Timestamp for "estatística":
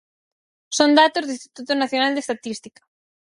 2.25-2.81